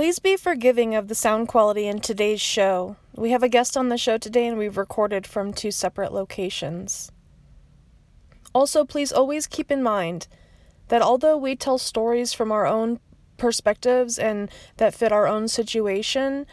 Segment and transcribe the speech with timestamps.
[0.00, 2.96] Please be forgiving of the sound quality in today's show.
[3.14, 7.12] We have a guest on the show today and we've recorded from two separate locations.
[8.54, 10.26] Also, please always keep in mind
[10.88, 12.98] that although we tell stories from our own
[13.36, 16.46] perspectives and that fit our own situation,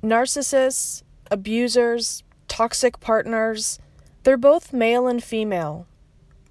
[0.00, 1.02] narcissists,
[1.32, 3.80] abusers, toxic partners,
[4.22, 5.88] they're both male and female,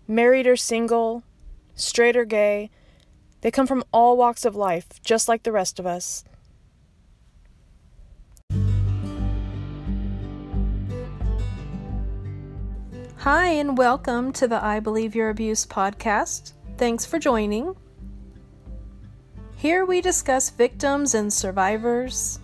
[0.10, 1.24] married or single,
[1.74, 2.70] straight or gay.
[3.42, 6.24] They come from all walks of life, just like the rest of us.
[13.18, 16.54] Hi, and welcome to the I Believe Your Abuse podcast.
[16.78, 17.76] Thanks for joining.
[19.56, 22.40] Here we discuss victims and survivors,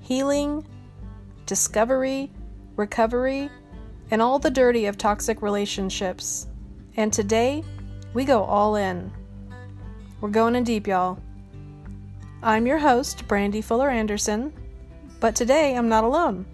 [0.00, 0.66] healing,
[1.46, 2.30] discovery,
[2.76, 3.50] recovery,
[4.10, 6.46] and all the dirty of toxic relationships.
[6.96, 7.64] And today,
[8.12, 9.10] we go all in.
[10.22, 11.18] We're going in deep, y'all.
[12.44, 14.52] I'm your host, Brandy Fuller Anderson,
[15.18, 16.46] but today I'm not alone.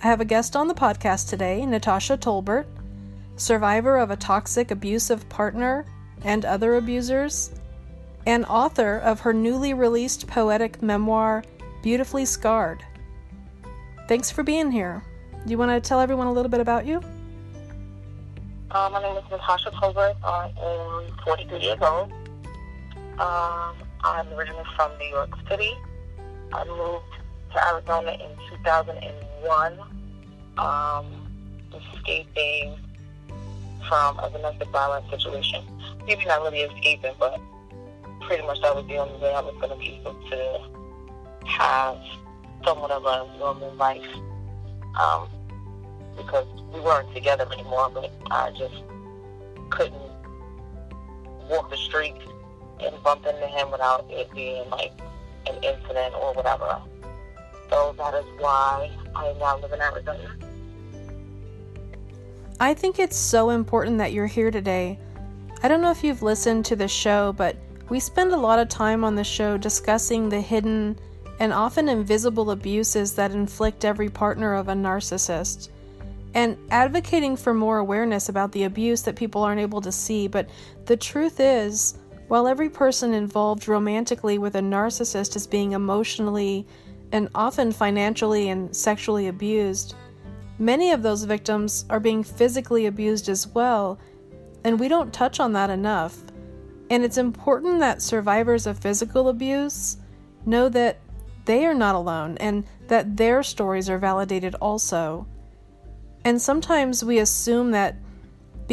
[0.00, 2.64] I have a guest on the podcast today, Natasha Tolbert,
[3.34, 5.84] survivor of a toxic, abusive partner
[6.22, 7.50] and other abusers,
[8.24, 11.42] and author of her newly released poetic memoir,
[11.82, 12.84] Beautifully Scarred.
[14.06, 15.02] Thanks for being here.
[15.44, 17.02] Do you want to tell everyone a little bit about you?
[18.70, 20.14] Uh, my name is Natasha Tolbert.
[20.22, 22.12] I am 43 years old.
[23.22, 25.78] Um, I'm originally from New York City.
[26.52, 27.04] I moved
[27.52, 29.78] to Arizona in 2001,
[30.58, 31.06] um,
[31.72, 32.76] escaping
[33.88, 35.64] from a domestic violence situation.
[36.04, 37.40] Maybe not really escaping, but
[38.22, 41.98] pretty much that was the only way I was going to be able to have
[42.64, 44.16] somewhat of a normal life.
[44.98, 45.28] Um,
[46.16, 48.82] because we weren't together anymore, but I just
[49.70, 50.10] couldn't
[51.48, 52.16] walk the street
[52.80, 54.92] and bump into him without it being like
[55.46, 56.80] an incident or whatever.
[57.70, 60.36] So that is why I now live in Arizona.
[62.60, 64.98] I think it's so important that you're here today.
[65.62, 67.56] I don't know if you've listened to the show, but
[67.88, 70.98] we spend a lot of time on the show discussing the hidden
[71.40, 75.70] and often invisible abuses that inflict every partner of a narcissist
[76.34, 80.28] and advocating for more awareness about the abuse that people aren't able to see.
[80.28, 80.48] But
[80.86, 81.98] the truth is,
[82.32, 86.66] while every person involved romantically with a narcissist is being emotionally
[87.12, 89.94] and often financially and sexually abused,
[90.58, 93.98] many of those victims are being physically abused as well,
[94.64, 96.16] and we don't touch on that enough.
[96.88, 99.98] And it's important that survivors of physical abuse
[100.46, 101.00] know that
[101.44, 105.26] they are not alone and that their stories are validated also.
[106.24, 107.96] And sometimes we assume that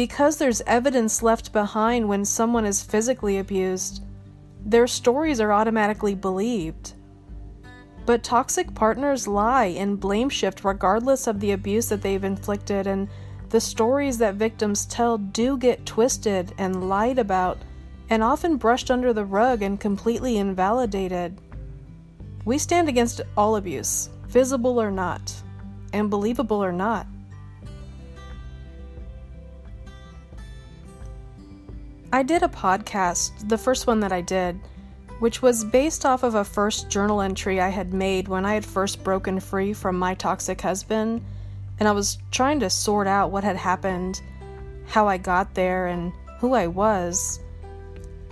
[0.00, 4.02] because there's evidence left behind when someone is physically abused,
[4.64, 6.94] their stories are automatically believed.
[8.06, 13.10] But toxic partners lie and blame shift regardless of the abuse that they've inflicted, and
[13.50, 17.58] the stories that victims tell do get twisted and lied about,
[18.08, 21.38] and often brushed under the rug and completely invalidated.
[22.46, 25.30] We stand against all abuse, visible or not,
[25.92, 27.06] and believable or not.
[32.12, 34.58] I did a podcast, the first one that I did,
[35.20, 38.64] which was based off of a first journal entry I had made when I had
[38.64, 41.24] first broken free from my toxic husband,
[41.78, 44.22] and I was trying to sort out what had happened,
[44.88, 47.38] how I got there, and who I was.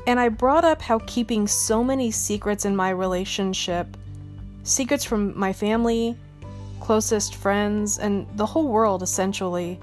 [0.08, 3.96] And I brought up how keeping so many secrets in my relationship,
[4.64, 6.16] secrets from my family,
[6.80, 9.78] closest friends, and the whole world essentially,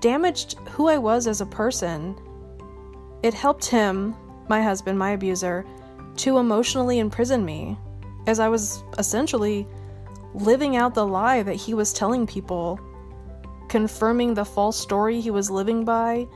[0.00, 2.14] damaged who I was as a person
[3.22, 4.14] it helped him,
[4.48, 5.64] my husband, my abuser,
[6.16, 7.76] to emotionally imprison me,
[8.26, 9.66] as I was essentially
[10.34, 12.80] living out the lie that he was telling people,
[13.68, 16.26] confirming the false story he was living by,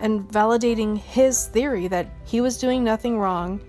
[0.00, 3.60] and validating his theory that he was doing nothing wrong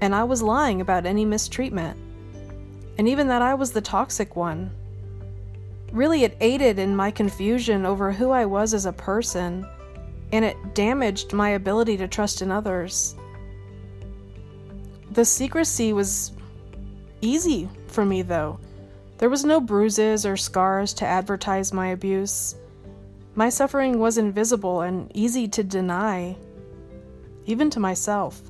[0.00, 1.98] and I was lying about any mistreatment,
[2.98, 4.70] and even that I was the toxic one.
[5.92, 9.66] Really, it aided in my confusion over who I was as a person
[10.32, 13.14] and it damaged my ability to trust in others.
[15.12, 16.32] The secrecy was
[17.20, 18.58] easy for me, though.
[19.18, 22.54] There was no bruises or scars to advertise my abuse.
[23.34, 26.36] My suffering was invisible and easy to deny,
[27.46, 28.40] even to myself.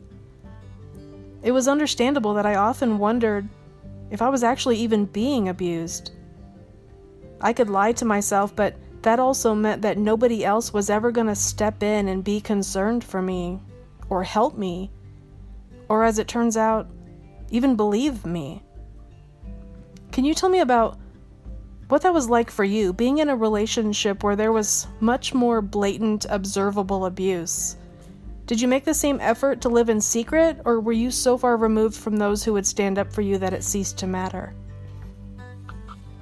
[1.43, 3.49] It was understandable that I often wondered
[4.11, 6.11] if I was actually even being abused.
[7.41, 8.75] I could lie to myself, but
[9.07, 13.05] that also meant that nobody else was ever going to step in and be concerned
[13.05, 13.61] for me
[14.09, 14.91] or help me.
[15.89, 16.89] Or as it turns out,
[17.51, 18.65] even believe me.
[20.11, 20.99] Can you tell me about
[21.87, 25.63] what that was like for you, being in a relationship where there was much more
[25.63, 27.77] blatant, observable abuse?
[28.47, 31.57] Did you make the same effort to live in secret, or were you so far
[31.57, 34.53] removed from those who would stand up for you that it ceased to matter?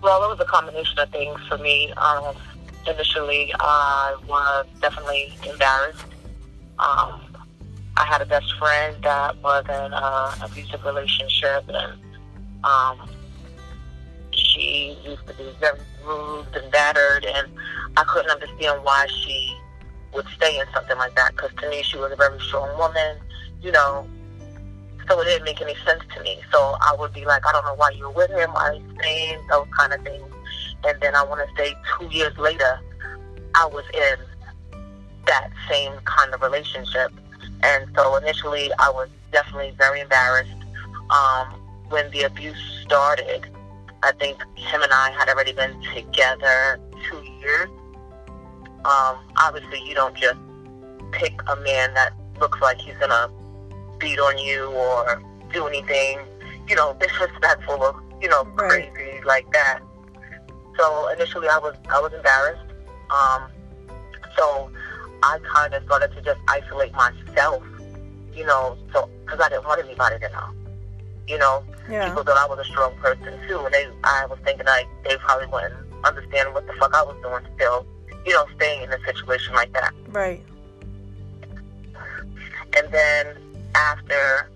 [0.03, 1.91] Well, it was a combination of things for me.
[1.95, 2.35] Um,
[2.89, 6.05] initially, I was definitely embarrassed.
[6.79, 7.21] Um,
[7.97, 12.01] I had a best friend that was in an abusive relationship, and
[12.65, 13.09] um,
[14.33, 17.49] she used to be very rude and battered, and
[17.97, 19.57] I couldn't understand why she
[20.13, 21.33] would stay in something like that.
[21.33, 23.19] Because to me, she was a very strong woman,
[23.63, 24.07] you know.
[25.09, 26.41] So it didn't make any sense to me.
[26.51, 29.39] So I would be like, I don't know why you're with him, why he's staying,
[29.51, 30.25] those kind of things.
[30.87, 32.81] And then I want to say two years later,
[33.55, 34.17] I was in
[35.27, 37.11] that same kind of relationship.
[37.63, 40.51] And so initially, I was definitely very embarrassed.
[41.11, 43.47] Um, when the abuse started,
[44.03, 47.69] I think him and I had already been together two years.
[48.85, 50.37] Um, obviously, you don't just
[51.13, 53.31] pick a man that looks like he's gonna
[53.99, 55.23] beat on you or
[55.53, 56.19] do anything,
[56.69, 58.93] you know, disrespectful or you know Right.
[58.93, 59.81] crazy like that.
[60.77, 62.63] So initially, I was I was embarrassed.
[63.11, 63.49] Um,
[64.37, 64.71] so
[65.23, 67.63] I kind of started to just isolate myself,
[68.35, 70.49] you know, so because I didn't want anybody to know,
[71.29, 72.09] you know Yeah.
[72.09, 75.17] people thought I was a strong person too, and they, I was thinking like they
[75.19, 77.87] probably wouldn't understand what the fuck I was doing still,
[78.27, 79.95] you know, staying in a situation like that.
[80.09, 80.43] Right.
[82.77, 83.37] And then
[83.75, 84.51] after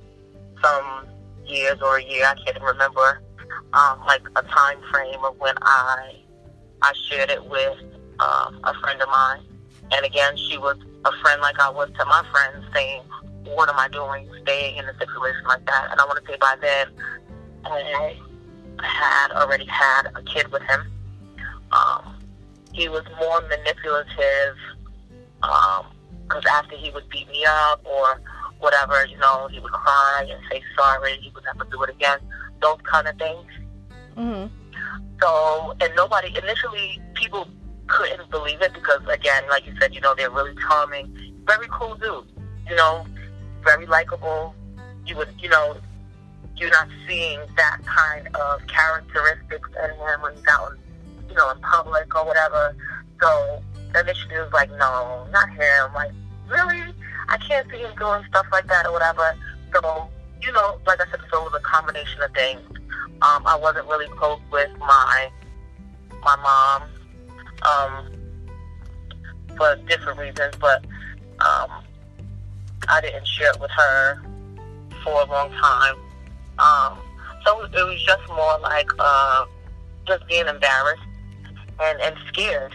[0.62, 1.06] some
[1.46, 3.20] years or a year, I can't remember,
[3.72, 6.16] um, like a time frame of when I,
[6.82, 7.78] I shared it with
[8.20, 9.42] um, a friend of mine,
[9.92, 13.02] and again, she was a friend like I was to my friends, saying,
[13.44, 16.36] "What am I doing, staying in a situation like that?" And I want to say
[16.40, 16.88] by then,
[17.64, 18.16] I
[18.82, 20.92] had already had a kid with him.
[21.72, 22.16] Um,
[22.72, 24.56] he was more manipulative
[25.40, 28.20] because after he would beat me up or
[28.60, 31.16] whatever, you know, he would cry and say sorry.
[31.20, 32.18] He would never do it again.
[32.60, 33.46] Those kind of things.
[34.16, 34.50] Mhm.
[35.20, 37.48] So, and nobody initially people
[37.86, 41.06] couldn't believe it because, again, like you said, you know, they're really charming,
[41.46, 42.30] very cool dude.
[42.68, 43.06] You know,
[43.64, 44.54] very likable.
[45.06, 45.76] You would, you know,
[46.56, 51.50] you're not seeing that kind of characteristics in him when he's out, in, you know,
[51.50, 52.74] in public or whatever.
[53.20, 53.62] So
[53.98, 55.94] initially it was like, no, not him.
[55.94, 56.12] Like,
[56.48, 56.82] really?
[57.28, 59.34] I can't see him doing stuff like that or whatever.
[59.72, 60.08] So,
[60.42, 62.60] you know, like I said, so it was a combination of things.
[63.20, 65.30] Um, I wasn't really close with my
[66.22, 66.82] my mom
[67.62, 68.12] um,
[69.56, 70.84] for different reasons, but
[71.40, 71.70] um,
[72.88, 74.22] I didn't share it with her
[75.04, 75.96] for a long time.
[76.58, 76.98] Um,
[77.44, 79.46] so it was just more like uh,
[80.06, 81.02] just being embarrassed
[81.80, 82.74] and, and scared,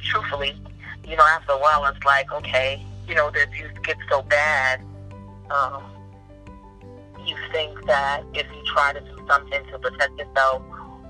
[0.00, 0.54] truthfully.
[1.06, 4.80] You know, after a while, it's like, okay, you know, the abuse gets so bad.
[5.50, 5.82] Um,
[7.26, 10.62] you think that if you try to do something to protect yourself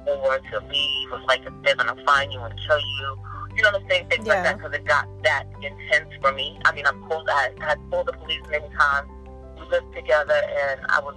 [0.07, 3.17] or to leave, it's like they're going to find you and kill you.
[3.57, 4.07] You know what I'm saying?
[4.09, 4.35] Things Yeah.
[4.35, 6.59] like that because it got that intense for me.
[6.65, 9.09] I mean, I've called, I had called the police many times.
[9.59, 11.15] We lived together and I was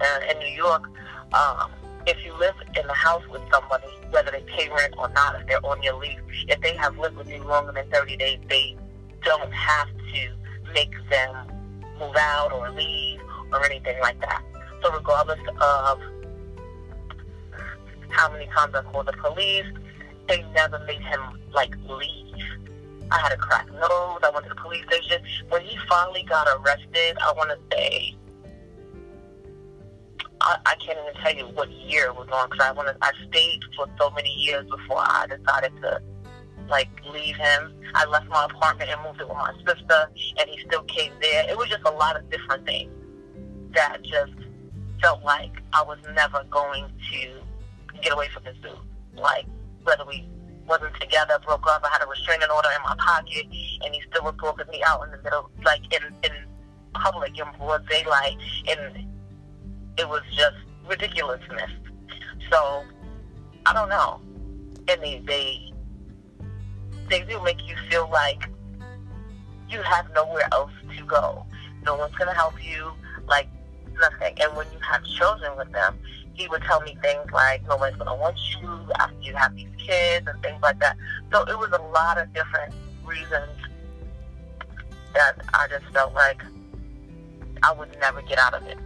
[0.00, 0.84] uh, in New York.
[1.34, 1.70] Um,
[2.06, 5.46] if you live in the house with somebody, whether they pay rent or not, if
[5.46, 8.76] they're on your lease, if they have lived with you longer than 30 days, they
[9.24, 11.46] don't have to make them
[11.98, 13.20] move out or leave
[13.52, 14.42] or anything like that.
[14.82, 16.00] So regardless of
[18.10, 19.66] how many times I called the police,
[20.28, 21.20] they never made him
[21.52, 22.44] like leave.
[23.10, 24.20] I had a cracked nose.
[24.22, 25.22] I went to the police station.
[25.48, 28.16] When he finally got arrested, I want to say
[30.40, 32.96] I, I can't even tell you what year it was on because I want to.
[33.02, 36.00] I stayed for so many years before I decided to
[36.68, 37.74] like leave him.
[37.94, 40.08] I left my apartment and moved in with my sister,
[40.38, 41.48] and he still came there.
[41.48, 42.93] It was just a lot of different things
[43.74, 44.32] that just
[45.00, 48.72] felt like I was never going to get away from this dude.
[49.16, 49.46] Like
[49.84, 50.26] whether we
[50.66, 53.44] wasn't together, broke up, I had a restraining order in my pocket,
[53.84, 56.32] and he still was talking me out in the middle, like in in
[56.94, 58.36] public in broad daylight,
[58.68, 59.06] and
[59.98, 60.56] it was just
[60.88, 61.70] ridiculousness.
[62.50, 62.84] So
[63.66, 64.20] I don't know.
[64.88, 65.72] And they they
[67.08, 68.48] they do make you feel like
[69.68, 71.46] you have nowhere else to go.
[71.84, 72.92] No one's gonna help you,
[73.26, 73.48] like
[74.00, 74.36] nothing.
[74.40, 75.98] And when you have children with them,
[76.34, 79.68] he would tell me things like no one's gonna want you after you have these
[79.78, 80.96] kids and things like that.
[81.32, 82.74] So it was a lot of different
[83.04, 83.50] reasons
[85.14, 86.42] that I just felt like
[87.62, 88.78] I would never get out of it.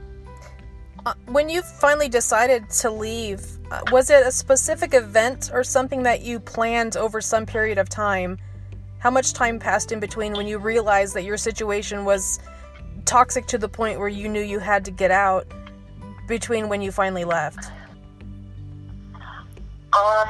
[1.06, 6.02] Uh, when you finally decided to leave, uh, was it a specific event or something
[6.02, 8.36] that you planned over some period of time?
[8.98, 12.40] How much time passed in between when you realized that your situation was
[13.08, 15.46] toxic to the point where you knew you had to get out
[16.26, 17.70] between when you finally left?
[19.14, 20.28] Um,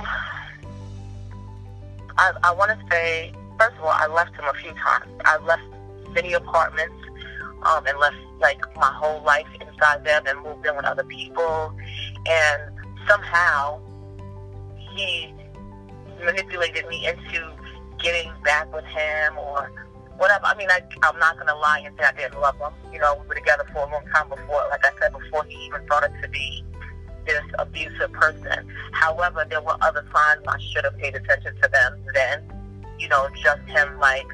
[2.16, 5.10] I, I want to say, first of all, I left him a few times.
[5.24, 5.64] I left
[6.12, 6.94] many apartments
[7.64, 11.76] um, and left like my whole life inside them and moved in with other people.
[12.26, 12.62] And
[13.08, 13.80] somehow
[14.76, 15.34] he
[16.24, 17.52] manipulated me into
[17.98, 19.87] getting back with him or
[20.18, 20.44] whatever.
[20.44, 22.72] I mean, I, I'm not going to lie and say I didn't love him.
[22.92, 25.56] You know, we were together for a long time before, like I said, before he
[25.66, 26.64] even started to be
[27.26, 28.68] this abusive person.
[28.92, 32.42] However, there were other signs I should have paid attention to them then.
[32.98, 34.26] You know, just him like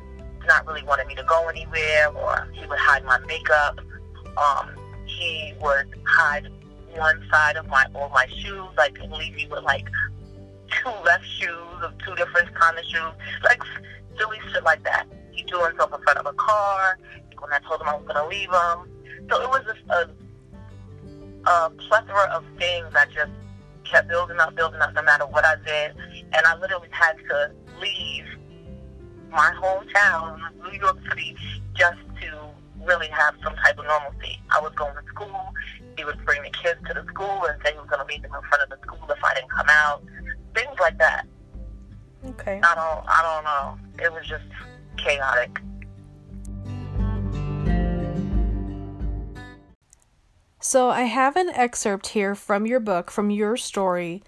[0.47, 3.79] not really wanting me to go anywhere, or he would hide my makeup.
[4.37, 4.71] Um,
[5.07, 6.49] he would hide
[6.95, 9.87] one side of my or my shoes, like leave me with like
[10.71, 13.13] two left shoes of two different kind of shoes,
[13.45, 13.61] like
[14.17, 15.07] silly shit like that.
[15.45, 16.99] He threw himself in front of a car
[17.39, 19.29] when I told him I was going to leave him.
[19.31, 20.11] So it was just a
[21.47, 23.31] a plethora of things that just
[23.85, 25.95] kept building up, building up no matter what I did.
[26.33, 28.25] And I literally had to leave
[29.31, 31.37] my hometown, New York City,
[31.75, 32.49] just to
[32.83, 34.41] really have some type of normalcy.
[34.51, 35.53] I was going to school.
[35.99, 38.23] He would bring the kids to the school and say he was going to meet
[38.23, 40.03] them in front of the school if I didn't come out.
[40.55, 41.27] Things like that.
[42.25, 42.61] Okay.
[42.65, 43.05] I don't.
[43.07, 44.05] I don't know.
[44.05, 44.45] It was just
[44.97, 45.61] chaotic.
[50.61, 54.23] So, I have an excerpt here from your book, from your story,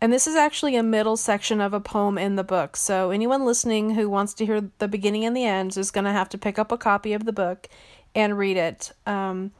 [0.00, 2.76] and this is actually a middle section of a poem in the book.
[2.76, 6.12] So, anyone listening who wants to hear the beginning and the end is going to
[6.12, 7.68] have to pick up a copy of the book
[8.14, 9.50] and read it, um,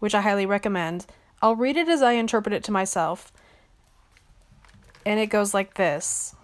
[0.00, 1.06] which I highly recommend.
[1.40, 3.32] I'll read it as I interpret it to myself.
[5.06, 6.34] And it goes like this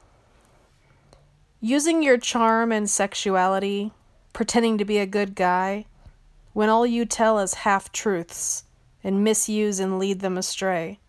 [1.61, 3.91] Using your charm and sexuality,
[4.33, 5.87] pretending to be a good guy,
[6.53, 8.63] when all you tell is half truths
[9.03, 11.01] and misuse and lead them astray.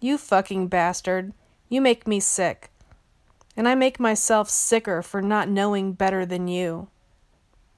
[0.00, 1.32] You fucking bastard.
[1.70, 2.70] You make me sick.
[3.56, 6.88] And I make myself sicker for not knowing better than you,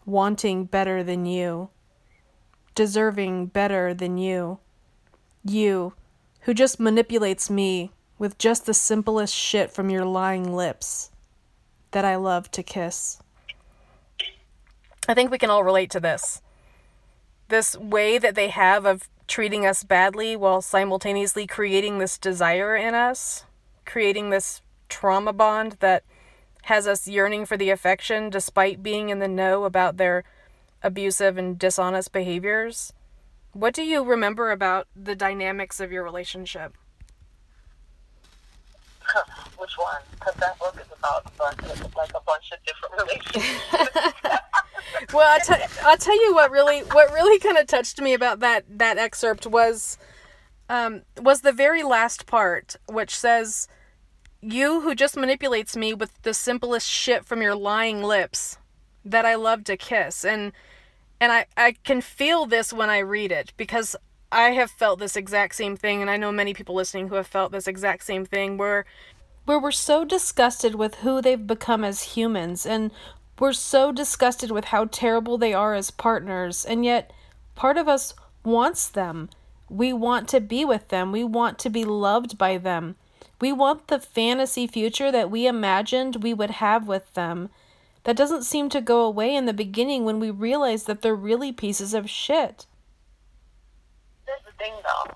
[0.05, 1.71] wanting better than you,
[2.75, 4.59] deserving better than you.
[5.45, 5.93] You,
[6.41, 11.11] who just manipulates me with just the simplest shit from your lying lips
[11.91, 13.21] that I love to kiss.
[15.09, 16.43] I think we can all relate to this.
[17.49, 22.95] This way that they have of treating us badly while simultaneously creating this desire in
[22.95, 23.45] us,
[23.85, 26.05] creating this trauma bond that
[26.63, 30.25] has us yearning for the affection despite being in the know about their
[30.83, 32.93] abusive and dishonest behaviors.
[33.53, 36.77] What do you remember about the dynamics of your relationship?
[39.59, 40.03] Which one?
[40.13, 41.31] Because that book is about
[41.97, 42.95] like a bunch of different
[43.35, 45.13] relationships.
[45.13, 48.41] well, I t- I'll tell you what really what really kind of touched me about
[48.41, 49.99] that that excerpt was
[50.69, 53.69] um, was the very last part, which says,
[54.41, 58.59] "You who just manipulates me with the simplest shit from your lying lips
[59.05, 60.53] that I love to kiss," and
[61.21, 63.97] and I I can feel this when I read it because
[64.37, 67.27] I have felt this exact same thing, and I know many people listening who have
[67.27, 68.85] felt this exact same thing, where
[69.47, 72.91] where we're so disgusted with who they've become as humans and
[73.39, 77.13] we're so disgusted with how terrible they are as partners, and yet
[77.55, 78.13] part of us
[78.45, 79.31] wants them.
[79.71, 81.13] We want to be with them.
[81.13, 82.97] We want to be loved by them.
[83.41, 87.49] We want the fantasy future that we imagined we would have with them.
[88.05, 91.53] That doesn't seem to go away in the beginning when we realize that they're really
[91.53, 92.67] pieces of shit.
[94.59, 95.13] Thing, though.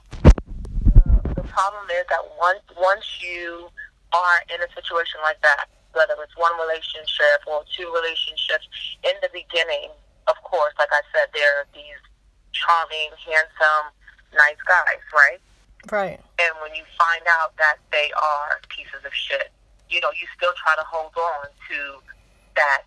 [0.84, 3.68] The, the problem is that once once you
[4.12, 8.68] are in a situation like that, whether it's one relationship or two relationships,
[9.04, 9.90] in the beginning,
[10.28, 12.00] of course, like I said, there are these
[12.52, 13.94] charming, handsome,
[14.34, 15.40] nice guys, right?
[15.90, 16.20] Right.
[16.38, 19.50] And when you find out that they are pieces of shit,
[19.88, 21.78] you know, you still try to hold on to
[22.56, 22.82] that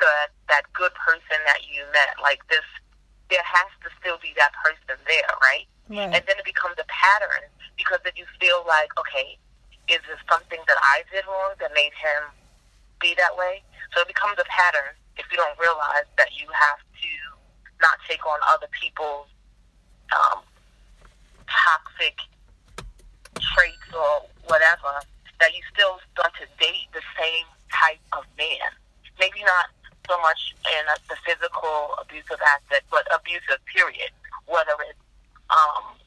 [0.00, 2.16] that that good person that you met.
[2.22, 2.64] Like this
[3.30, 5.66] there has to still be that person there, right?
[5.88, 6.12] right.
[6.12, 9.36] And then it becomes a pattern because then you feel like, okay,
[9.88, 12.28] is this something that I did wrong that made him
[13.00, 13.62] be that way?
[13.94, 17.10] So it becomes a pattern if you don't realize that you have to
[17.80, 19.28] not take on other people's
[20.12, 20.40] um,
[21.48, 22.16] toxic
[23.40, 25.00] traits or whatever,
[25.40, 28.72] that you still start to date the same type of man.
[29.18, 29.70] Maybe not
[30.08, 34.10] so much in a, the physical abusive aspect, but abusive, period.
[34.48, 34.98] Whether it's
[35.52, 35.98] um,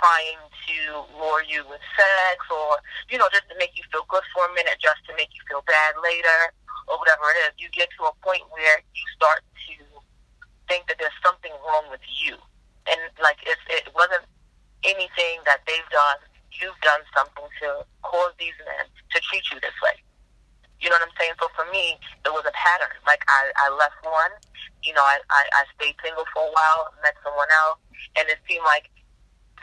[0.00, 2.80] trying to lure you with sex or,
[3.12, 5.42] you know, just to make you feel good for a minute, just to make you
[5.44, 6.40] feel bad later
[6.88, 9.76] or whatever it is, you get to a point where you start to
[10.72, 12.40] think that there's something wrong with you.
[12.88, 14.24] And like if it wasn't
[14.88, 16.20] anything that they've done,
[16.56, 20.00] you've done something to cause these men to treat you this way.
[20.80, 21.36] You know what I'm saying?
[21.80, 22.92] Me, it was a pattern.
[23.08, 24.36] Like I, I left one,
[24.84, 27.80] you know, I, I, I stayed single for a while, met someone else,
[28.20, 28.92] and it seemed like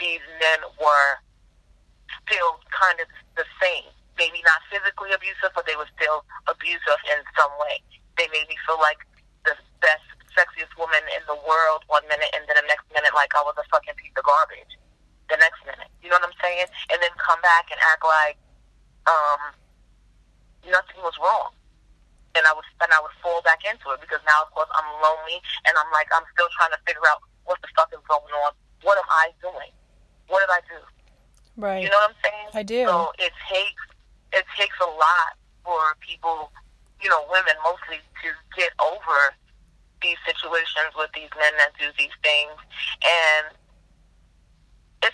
[0.01, 1.21] these men were
[2.25, 3.05] still kind of
[3.37, 3.85] the same.
[4.17, 7.85] Maybe not physically abusive, but they were still abusive in some way.
[8.17, 8.97] They made me feel like
[9.45, 13.29] the best, sexiest woman in the world one minute, and then the next minute, like
[13.37, 14.73] I was a fucking piece of garbage.
[15.29, 16.65] The next minute, you know what I'm saying?
[16.89, 18.37] And then come back and act like,
[19.05, 19.41] um,
[20.65, 21.56] nothing was wrong.
[22.37, 24.87] And I would and I would fall back into it because now of course I'm
[25.01, 28.29] lonely and I'm like I'm still trying to figure out what the fuck is going
[28.45, 28.53] on.
[28.85, 29.73] What am I doing?
[30.29, 30.79] What did I do?
[31.57, 31.81] Right.
[31.81, 32.49] You know what I'm saying?
[32.53, 32.85] I do.
[32.85, 33.83] So it takes
[34.37, 35.33] it takes a lot
[35.65, 36.53] for people,
[37.01, 39.33] you know, women mostly to get over
[40.01, 42.53] these situations with these men that do these things
[43.01, 43.49] and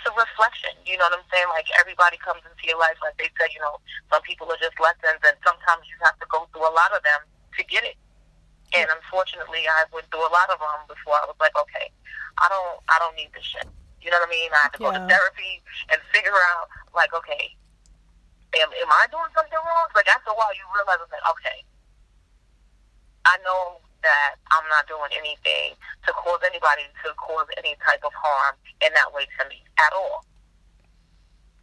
[0.03, 0.75] it's a reflection.
[0.83, 1.47] You know what I'm saying?
[1.55, 3.79] Like everybody comes into your life, like they said, you know,
[4.11, 6.99] some people are just lessons, and sometimes you have to go through a lot of
[7.07, 7.23] them
[7.55, 7.95] to get it.
[8.75, 11.87] And unfortunately, I went through a lot of them before I was like, okay,
[12.35, 13.69] I don't, I don't need this shit.
[14.03, 14.51] You know what I mean?
[14.51, 14.91] I had to yeah.
[14.91, 17.53] go to therapy and figure out, like, okay,
[18.59, 19.87] am, am I doing something wrong?
[19.95, 21.63] Like after a while, you realize, like, okay,
[23.23, 28.11] I know that I'm not doing anything to cause anybody to cause any type of
[28.13, 30.27] harm in that way to me at all.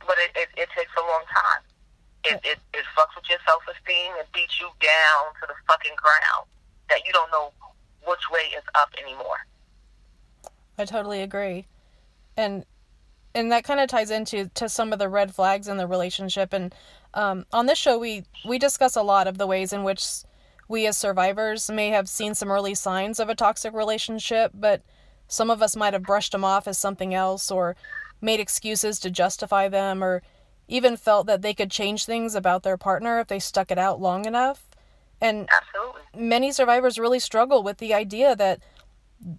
[0.02, 1.62] But it, it, it takes a long time.
[2.25, 4.12] It, it, it fucks with your self esteem.
[4.18, 6.49] It beats you down to the fucking ground
[6.88, 7.52] that you don't know
[8.06, 9.44] which way is up anymore.
[10.78, 11.66] I totally agree.
[12.37, 12.64] And
[13.35, 16.52] and that kind of ties into to some of the red flags in the relationship
[16.52, 16.75] and
[17.15, 20.04] um, on this show we we discuss a lot of the ways in which
[20.71, 24.83] we as survivors may have seen some early signs of a toxic relationship, but
[25.26, 27.76] some of us might have brushed them off as something else or
[28.21, 30.23] made excuses to justify them or
[30.69, 34.00] even felt that they could change things about their partner if they stuck it out
[34.00, 34.69] long enough.
[35.21, 36.02] And Absolutely.
[36.17, 38.61] many survivors really struggle with the idea that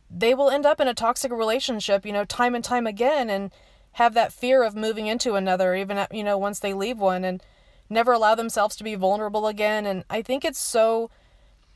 [0.10, 3.52] they will end up in a toxic relationship, you know, time and time again and
[3.94, 7.44] have that fear of moving into another even you know once they leave one and
[7.90, 11.10] never allow themselves to be vulnerable again and I think it's so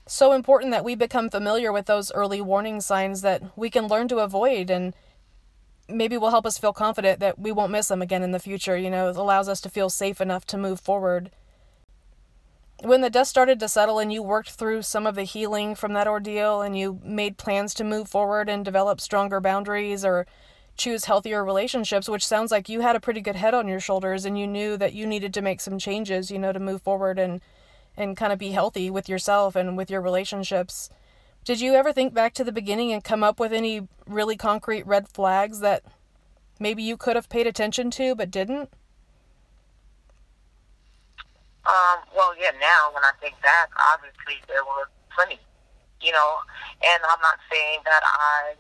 [0.07, 4.07] so important that we become familiar with those early warning signs that we can learn
[4.07, 4.93] to avoid and
[5.87, 8.77] maybe will help us feel confident that we won't miss them again in the future.
[8.77, 11.31] You know, it allows us to feel safe enough to move forward.
[12.81, 15.93] When the dust started to settle and you worked through some of the healing from
[15.93, 20.27] that ordeal and you made plans to move forward and develop stronger boundaries or
[20.75, 24.25] choose healthier relationships, which sounds like you had a pretty good head on your shoulders
[24.25, 27.17] and you knew that you needed to make some changes, you know, to move forward
[27.17, 27.41] and
[27.97, 30.89] and kind of be healthy with yourself and with your relationships.
[31.43, 34.85] Did you ever think back to the beginning and come up with any really concrete
[34.87, 35.83] red flags that
[36.59, 38.73] maybe you could have paid attention to but didn't?
[41.65, 45.39] Um, well, yeah, now when I think back, obviously there were plenty,
[46.01, 46.37] you know,
[46.81, 48.55] and I'm not saying that I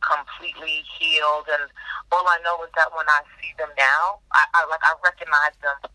[0.00, 1.70] completely healed and
[2.12, 5.54] all I know is that when I see them now, I, I like I recognize
[5.62, 5.90] them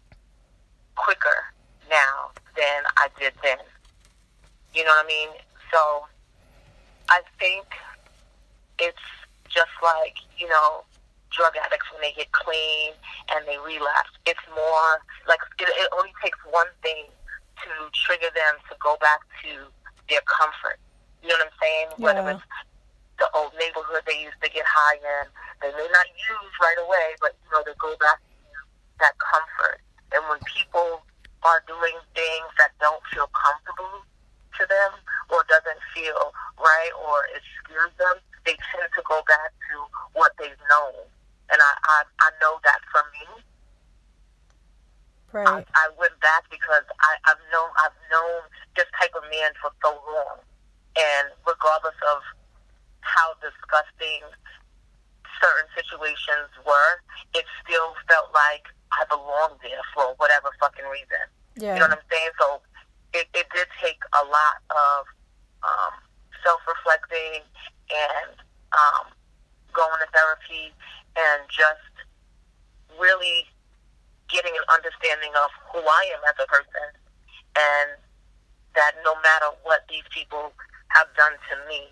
[0.95, 1.53] quicker
[1.89, 3.57] now than I did then.
[4.73, 5.29] You know what I mean?
[5.71, 6.05] So
[7.09, 7.65] I think
[8.79, 9.07] it's
[9.49, 10.85] just like, you know,
[11.31, 12.93] drug addicts when they get clean
[13.33, 14.13] and they relapse.
[14.25, 14.89] It's more
[15.27, 17.05] like it, it only takes one thing
[17.65, 19.69] to trigger them to go back to
[20.09, 20.79] their comfort.
[21.21, 21.87] You know what I'm saying?
[21.97, 22.05] Yeah.
[22.05, 22.47] Whether it's
[23.19, 25.25] the old neighborhood they used to get high in,
[25.61, 28.55] they may not use right away, but you know they go back to
[29.03, 29.83] that comfort.
[30.15, 31.03] And when people
[31.43, 34.03] are doing things that don't feel comfortable
[34.59, 34.91] to them
[35.31, 39.75] or doesn't feel right or it scares them, they tend to go back to
[40.13, 41.07] what they've known.
[41.49, 43.25] And I, I, I know that for me.
[45.31, 45.65] Right.
[45.65, 48.41] I, I went back because I, I've known I've known
[48.73, 50.41] this type of man for so long.
[50.97, 52.25] And regardless of
[53.01, 54.25] how disgusting
[55.37, 56.93] certain situations were,
[57.37, 58.65] it still felt like
[58.99, 61.23] I belonged there for whatever fucking reason.
[61.55, 61.73] Yeah.
[61.73, 62.31] You know what I'm saying?
[62.35, 62.47] So
[63.15, 65.07] it, it did take a lot of
[65.63, 65.93] um,
[66.43, 67.47] self reflecting
[67.87, 68.35] and
[68.75, 69.07] um,
[69.71, 70.75] going to therapy
[71.15, 71.95] and just
[72.99, 73.47] really
[74.27, 76.87] getting an understanding of who I am as a person
[77.55, 77.89] and
[78.75, 80.53] that no matter what these people
[80.93, 81.89] have done to me,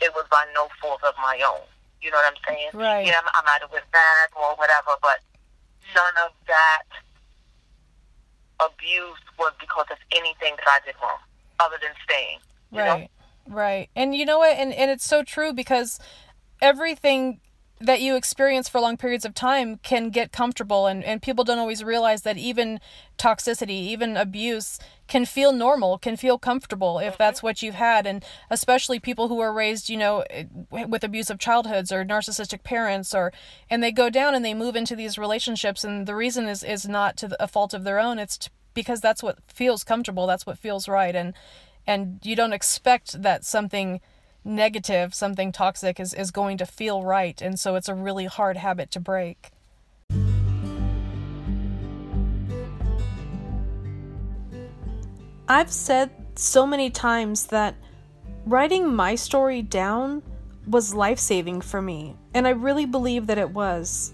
[0.00, 1.66] it was by no fault of my own.
[2.00, 2.70] You know what I'm saying?
[2.72, 3.04] Right.
[3.04, 5.18] Yeah, I might have went back or whatever, but
[5.94, 6.82] none of that
[8.60, 11.18] abuse was because of anything that I did wrong,
[11.60, 12.38] other than staying.
[12.72, 13.00] right.
[13.02, 13.54] Know?
[13.54, 13.88] Right.
[13.96, 14.56] And you know what?
[14.56, 15.98] And and it's so true because
[16.60, 17.40] everything
[17.80, 21.58] that you experience for long periods of time can get comfortable and, and people don't
[21.58, 22.80] always realize that even
[23.16, 27.16] toxicity even abuse can feel normal can feel comfortable if mm-hmm.
[27.18, 28.06] that's what you've had.
[28.06, 33.14] And especially people who are raised you know eh, with abusive childhoods or narcissistic parents
[33.14, 33.32] or
[33.70, 36.88] and they go down and they move into these relationships and the reason is is
[36.88, 40.46] not to a fault of their own it's to, because that's what feels comfortable that's
[40.46, 41.14] what feels right.
[41.14, 41.34] And
[41.86, 44.00] and you don't expect that something
[44.48, 47.40] negative, something toxic is, is going to feel right.
[47.40, 49.50] And so it's a really hard habit to break.
[55.48, 57.74] I've said so many times that
[58.44, 60.22] writing my story down
[60.66, 64.12] was life saving for me, and I really believe that it was.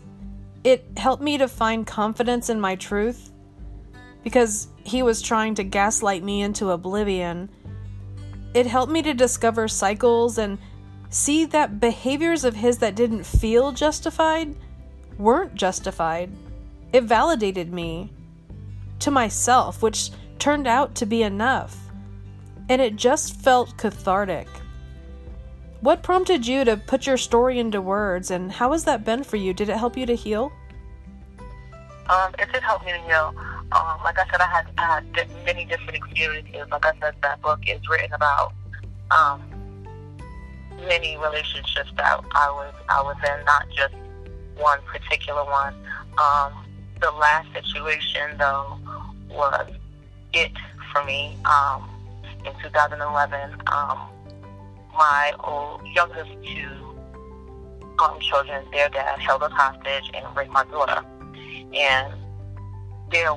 [0.63, 3.33] It helped me to find confidence in my truth
[4.23, 7.51] because he was trying to gaslight me into oblivion
[8.55, 10.59] it helped me to discover cycles and
[11.11, 14.55] see that behaviors of his that didn't feel justified
[15.19, 16.31] weren't justified.
[16.93, 18.13] It validated me
[19.01, 21.77] to myself, which turned out to be enough.
[22.69, 24.49] And it just felt cathartic.
[25.81, 29.37] What prompted you to put your story into words, and how has that been for
[29.37, 29.53] you?
[29.53, 30.51] Did it help you to heal?
[32.09, 33.35] Um, it did help me to heal.
[33.75, 36.67] Um, like I said, I had, I had many different experiences.
[36.71, 38.53] Like I said, that book is written about
[39.11, 39.43] um,
[40.87, 43.95] many relationships that I was I was in, not just
[44.57, 45.75] one particular one.
[46.19, 46.53] Um,
[47.01, 48.79] the last situation, though,
[49.29, 49.71] was
[50.33, 50.53] it
[50.93, 51.37] for me.
[51.45, 51.91] Um,
[52.45, 53.99] in 2011, um,
[54.93, 56.95] my old, youngest two
[57.99, 61.03] um, children, their dad held us hostage and raped my daughter.
[61.75, 62.13] And
[63.11, 63.35] there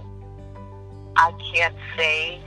[1.17, 2.39] I can't say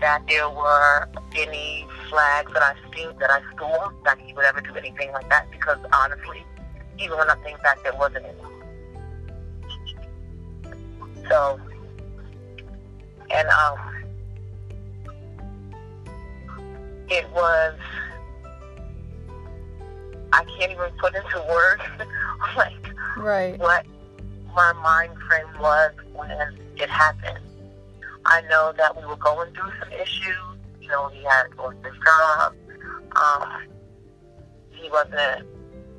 [0.00, 4.60] that there were any flags that I seen that I saw that he would ever
[4.60, 6.44] do anything like that because honestly,
[7.00, 8.36] even when I think back, there wasn't any.
[11.28, 11.60] So,
[13.30, 13.78] and um,
[17.08, 17.74] it was.
[20.34, 21.82] I can't even put into words
[22.56, 23.58] like right.
[23.58, 23.84] what
[24.54, 27.38] my mind frame was when it happened.
[28.26, 30.36] I know that we were going through some issues.
[30.80, 32.54] You know, he had lost his job.
[33.14, 33.62] Um,
[34.70, 35.46] he wasn't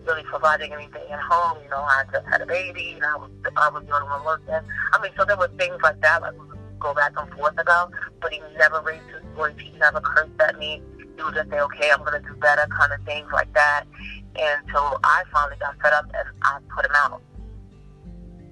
[0.05, 1.57] really providing anything at home.
[1.63, 4.25] You know, I just had a baby, and I was I was the only one
[4.25, 4.69] working.
[4.91, 7.57] I mean, so there were things like that, like we would go back and forth
[7.57, 7.91] about.
[8.21, 9.55] But he never raised his voice.
[9.57, 10.81] He never cursed at me.
[11.15, 13.85] He would just say, "Okay, I'm gonna do better," kind of things like that.
[14.35, 17.21] And so I finally got fed up, and I put him out.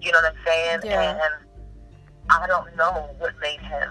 [0.02, 0.80] You know what I'm saying?
[0.84, 1.12] Yeah.
[1.12, 1.51] And
[2.32, 3.90] I don't know what made him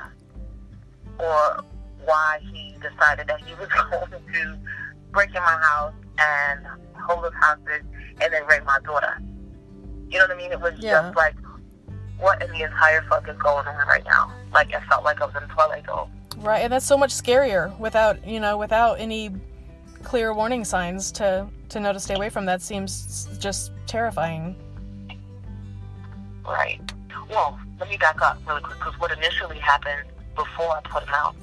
[1.19, 1.65] or
[2.05, 4.59] why he decided that he was going to
[5.13, 7.85] break in my house and hold us hostage
[8.21, 9.21] and then rape my daughter.
[10.09, 10.53] You know what I mean?
[10.53, 11.03] It was yeah.
[11.03, 11.35] just like,
[12.19, 14.33] what in the entire fuck is going on right now?
[14.53, 16.11] Like, it felt like I was in Twilight Zone.
[16.39, 19.31] Right, and that's so much scarier without, you know, without any
[20.03, 24.57] clear warning signs to to know to stay away from that seems just terrifying.
[26.45, 26.81] Right.
[27.29, 30.05] Well, let me back up really quick because what initially happened
[30.37, 31.35] before I put him out,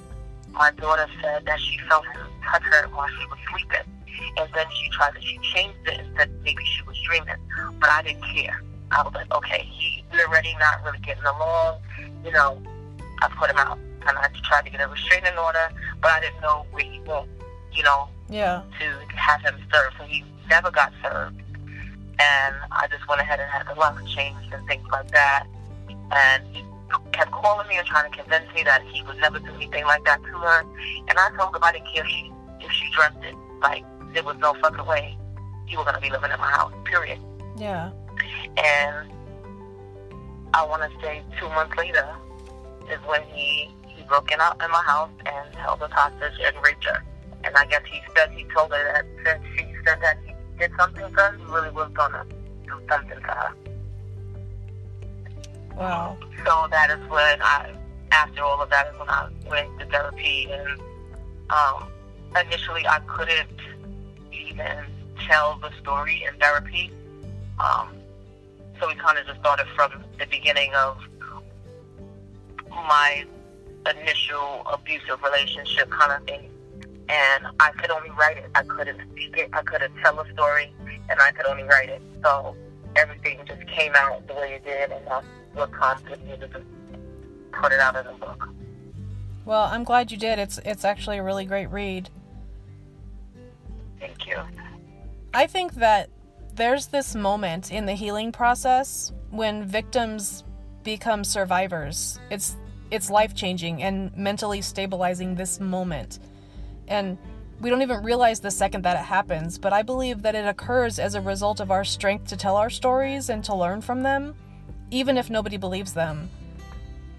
[0.52, 3.93] my daughter said that she felt him touch her while she was sleeping.
[4.38, 7.36] And then she tried to, she changed it and said maybe she was dreaming.
[7.80, 8.62] But I didn't care.
[8.91, 11.82] I was like, okay, he, we're already not really getting along.
[12.23, 12.62] You know,
[13.21, 13.78] I put him out.
[14.08, 15.69] And I tried to get a restraining order,
[16.02, 17.28] but I didn't know where he went,
[17.73, 18.62] you know, yeah.
[18.80, 19.95] to have him served.
[20.00, 21.41] So he never got served.
[22.19, 25.45] And I just went ahead and had the lock changed and things like that
[26.11, 26.63] and he
[27.11, 30.03] kept calling me and trying to convince me that he would never do anything like
[30.05, 30.65] that to her.
[31.07, 33.35] And I told him I didn't care if she if she dreamt it.
[33.61, 35.17] Like there was no fucking way
[35.67, 36.73] you were gonna be living in my house.
[36.85, 37.19] Period.
[37.57, 37.91] Yeah.
[38.57, 39.11] And
[40.53, 42.07] I want to say two months later
[42.91, 46.55] is when he he broke in, out in my house and held us hostage and
[46.63, 47.03] raped her.
[47.43, 50.71] And I guess he said he told her that since she said that he did
[50.77, 52.25] something to her, he really was gonna
[52.65, 53.55] do something to her.
[55.77, 56.17] Wow.
[56.45, 57.73] So that is when I,
[58.11, 60.49] after all of that, is when I went to therapy.
[60.51, 60.79] And
[61.49, 61.87] um,
[62.45, 63.47] initially, I couldn't
[64.31, 64.85] even
[65.27, 66.91] tell the story in therapy.
[67.59, 67.89] Um,
[68.79, 70.97] so we kind of just started from the beginning of
[72.69, 73.25] my
[73.89, 76.49] initial abusive relationship kind of thing.
[77.09, 78.49] and I could only write it.
[78.55, 79.49] I couldn't speak it.
[79.53, 80.73] I couldn't tell a story,
[81.09, 82.01] and I could only write it.
[82.23, 82.55] So
[82.95, 85.25] everything just came out the way it did, and that's
[85.57, 85.71] what
[86.23, 86.47] me to
[87.51, 88.49] put it out in a book.
[89.45, 90.39] Well, I'm glad you did.
[90.39, 92.09] It's it's actually a really great read.
[93.99, 94.37] Thank you.
[95.33, 96.09] I think that
[96.53, 100.43] there's this moment in the healing process when victims
[100.83, 102.19] become survivors.
[102.29, 102.55] It's
[102.91, 106.19] it's life-changing and mentally stabilizing this moment.
[106.87, 107.17] And
[107.59, 110.99] we don't even realize the second that it happens, but I believe that it occurs
[110.99, 114.35] as a result of our strength to tell our stories and to learn from them,
[114.91, 116.30] even if nobody believes them.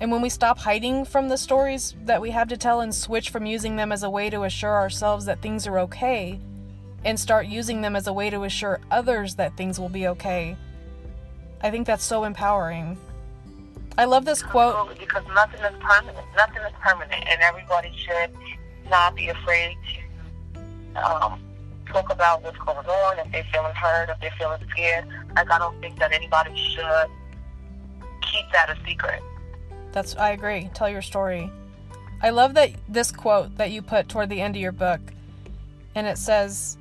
[0.01, 3.31] And when we stop hiding from the stories that we have to tell and switch
[3.31, 6.39] from using them as a way to assure ourselves that things are okay
[7.05, 10.57] and start using them as a way to assure others that things will be okay,
[11.63, 12.97] I think that's so empowering.
[13.97, 14.77] I love this quote.
[14.77, 16.27] Absolutely, because nothing is permanent.
[16.37, 18.31] Nothing is permanent, and everybody should
[18.89, 19.77] not be afraid
[20.55, 21.41] to um,
[21.87, 23.19] talk about what's going on.
[23.19, 25.05] If they're feeling hurt, if they're feeling scared,
[25.35, 27.11] like I don't think that anybody should
[28.31, 29.23] keep that a secret.
[29.93, 30.71] That's I agree.
[30.75, 31.51] Tell your story.
[32.23, 35.01] I love that this quote that you put toward the end of your book.
[35.95, 36.79] And it says,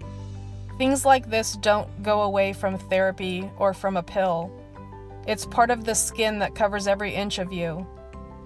[0.77, 4.51] "Things like this don't go away from therapy or from a pill.
[5.25, 7.85] It's part of the skin that covers every inch of you.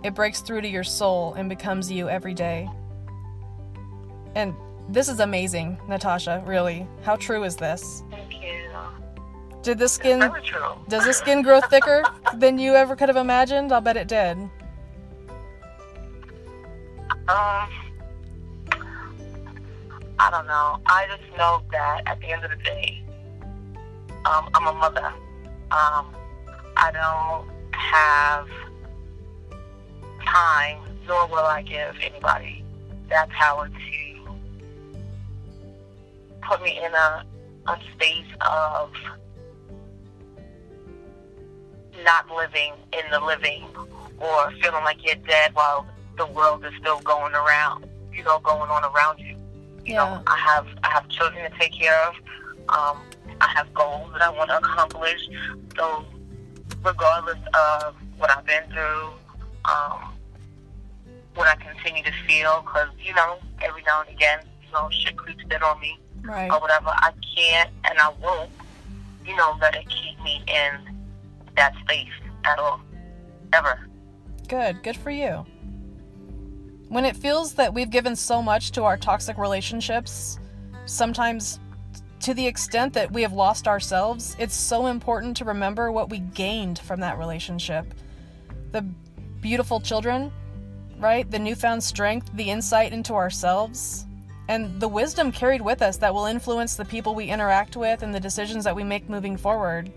[0.03, 2.69] It breaks through to your soul and becomes you every day."
[4.35, 4.55] And
[4.89, 6.87] this is amazing, Natasha, really.
[7.03, 8.03] How true is this?
[9.63, 10.19] Did the skin
[10.87, 12.03] does the skin grow thicker
[12.35, 13.71] than you ever could have imagined?
[13.71, 14.37] I'll bet it did.
[17.27, 17.69] Um,
[20.19, 20.79] I don't know.
[20.87, 23.03] I just know that at the end of the day,
[24.25, 25.13] um, I'm a mother.
[25.71, 26.15] Um,
[26.75, 28.47] I don't have
[30.25, 32.65] time, nor will I give anybody
[33.09, 34.35] that power to
[36.47, 37.25] put me in a,
[37.67, 38.91] a space of
[42.03, 43.63] not living in the living
[44.19, 45.85] or feeling like you're dead while
[46.17, 49.35] the world is still going around, you know, going on around you.
[49.85, 50.03] You Yeah.
[50.05, 52.15] know, I have I have children to take care of.
[52.69, 52.97] Um,
[53.41, 55.27] I have goals that I want to accomplish.
[55.77, 56.05] So,
[56.83, 59.11] regardless of what I've been through,
[59.65, 60.13] um,
[61.35, 65.17] what I continue to feel, because you know, every now and again, you know, shit
[65.17, 66.51] creeps in on me Right.
[66.51, 66.89] or whatever.
[66.89, 68.51] I can't and I won't,
[69.25, 70.90] you know, let it keep me in
[71.61, 72.09] that space
[72.43, 72.81] at all,
[73.53, 73.87] ever.
[74.47, 74.81] Good.
[74.81, 75.45] Good for you.
[76.89, 80.39] When it feels that we've given so much to our toxic relationships,
[80.85, 81.59] sometimes
[82.21, 86.19] to the extent that we have lost ourselves, it's so important to remember what we
[86.19, 87.85] gained from that relationship.
[88.71, 88.81] The
[89.41, 90.31] beautiful children,
[90.97, 91.29] right?
[91.29, 94.07] The newfound strength, the insight into ourselves,
[94.47, 98.13] and the wisdom carried with us that will influence the people we interact with and
[98.13, 99.91] the decisions that we make moving forward.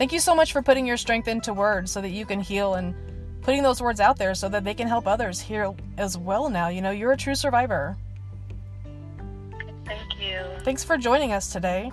[0.00, 2.72] Thank you so much for putting your strength into words so that you can heal
[2.72, 2.94] and
[3.42, 6.68] putting those words out there so that they can help others heal as well now.
[6.68, 7.98] You know, you're a true survivor.
[9.84, 10.40] Thank you.
[10.60, 11.92] Thanks for joining us today.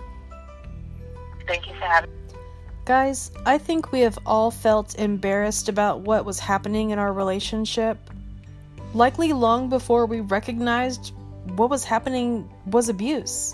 [1.48, 2.10] Thank you for having
[2.86, 7.98] Guys, I think we have all felt embarrassed about what was happening in our relationship.
[8.94, 11.12] Likely long before we recognized
[11.58, 13.54] what was happening was abuse.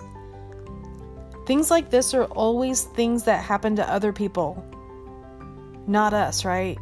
[1.46, 4.66] Things like this are always things that happen to other people,
[5.88, 6.78] not us, right?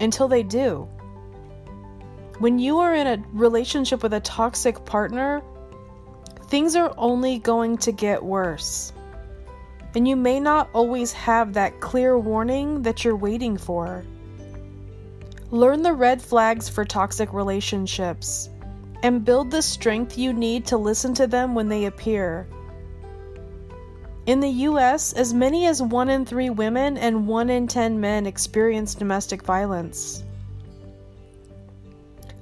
[0.00, 0.88] Until they do.
[2.38, 5.42] When you are in a relationship with a toxic partner,
[6.48, 8.92] things are only going to get worse.
[9.96, 14.04] And you may not always have that clear warning that you're waiting for.
[15.50, 18.50] Learn the red flags for toxic relationships
[19.04, 22.48] and build the strength you need to listen to them when they appear.
[24.26, 28.26] In the US, as many as 1 in 3 women and 1 in 10 men
[28.26, 30.24] experience domestic violence.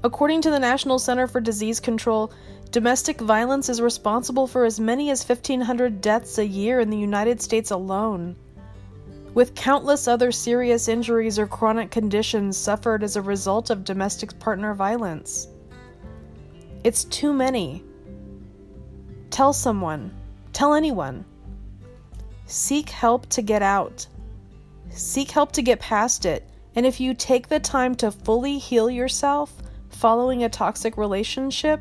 [0.04, 2.30] According to the National Center for Disease Control,
[2.70, 7.42] domestic violence is responsible for as many as 1,500 deaths a year in the United
[7.42, 8.36] States alone,
[9.34, 14.72] with countless other serious injuries or chronic conditions suffered as a result of domestic partner
[14.72, 15.48] violence.
[16.84, 17.82] It's too many.
[19.30, 20.14] Tell someone,
[20.52, 21.24] tell anyone.
[22.52, 24.06] Seek help to get out.
[24.90, 26.46] Seek help to get past it.
[26.74, 29.50] And if you take the time to fully heal yourself
[29.88, 31.80] following a toxic relationship,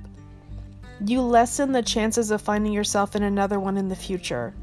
[1.05, 4.53] you lessen the chances of finding yourself in another one in the future.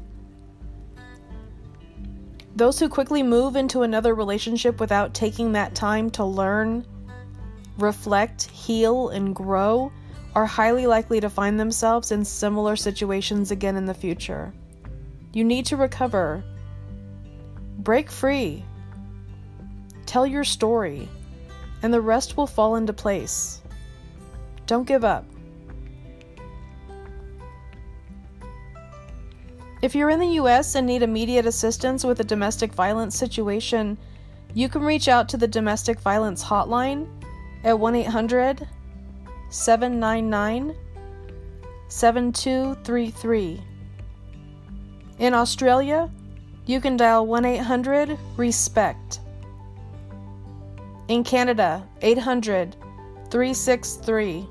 [2.55, 6.87] Those who quickly move into another relationship without taking that time to learn,
[7.77, 9.91] reflect, heal, and grow
[10.33, 14.51] are highly likely to find themselves in similar situations again in the future.
[15.31, 16.43] You need to recover.
[17.77, 18.63] Break free.
[20.05, 21.07] Tell your story,
[21.83, 23.61] and the rest will fall into place.
[24.65, 25.25] Don't give up.
[29.81, 33.97] If you're in the US and need immediate assistance with a domestic violence situation,
[34.53, 37.07] you can reach out to the Domestic Violence Hotline
[37.63, 38.67] at 1 800
[39.49, 40.75] 799
[41.87, 43.61] 7233.
[45.19, 46.09] In Australia,
[46.65, 49.19] you can dial 1 800 RESPECT.
[51.09, 52.77] In Canada, 800
[53.29, 54.47] 363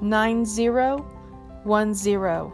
[0.00, 2.52] 9010.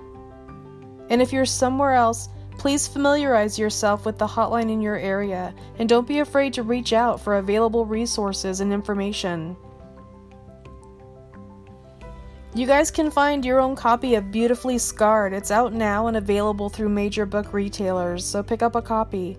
[1.10, 5.86] And if you're somewhere else, please familiarize yourself with the hotline in your area and
[5.86, 9.54] don't be afraid to reach out for available resources and information.
[12.56, 15.32] You guys can find your own copy of Beautifully Scarred.
[15.32, 19.36] It's out now and available through major book retailers, so pick up a copy.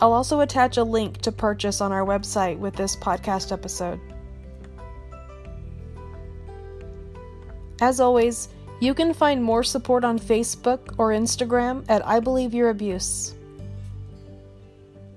[0.00, 4.00] I'll also attach a link to purchase on our website with this podcast episode.
[7.80, 8.48] As always,
[8.80, 13.36] you can find more support on Facebook or Instagram at I Believe Your Abuse.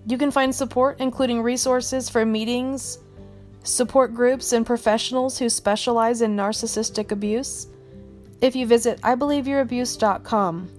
[0.05, 2.99] You can find support, including resources for meetings,
[3.65, 7.67] support groups, and professionals who specialize in narcissistic abuse,
[8.41, 10.69] if you visit IBelieveYourAbuse.com.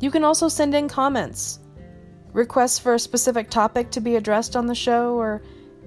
[0.00, 1.60] You can also send in comments,
[2.32, 5.42] requests for a specific topic to be addressed on the show, or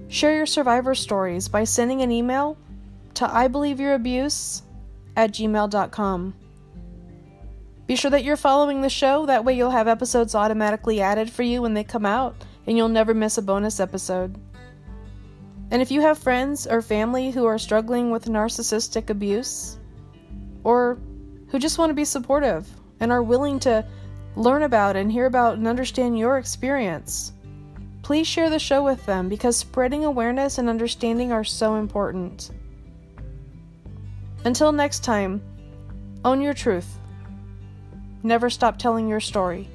[0.08, 2.58] share your survivor stories by sending an email
[3.16, 4.62] to IBelieveYourAbuse
[5.18, 6.36] at gmail.com.
[7.88, 11.44] Be sure that you're following the show, that way you'll have episodes automatically added for
[11.44, 12.36] you when they come out,
[12.68, 14.40] and you'll never miss a bonus episode.
[15.72, 19.80] And if you have friends or family who are struggling with narcissistic abuse,
[20.64, 21.00] or
[21.48, 22.68] who just want to be supportive
[23.00, 23.86] and are willing to
[24.36, 27.34] learn about and hear about and understand your experience,
[28.02, 32.52] please share the show with them because spreading awareness and understanding are so important.
[34.44, 35.42] Until next time,
[36.24, 37.00] own your truth.
[38.22, 39.70] Never stop telling your story.